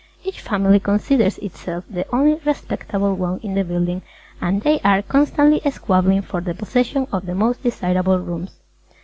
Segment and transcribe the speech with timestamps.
[0.23, 4.01] Each family considers itself the only respectable one in the building
[4.41, 8.57] and they are constantly squabbling for the possession of the most desirable rooms.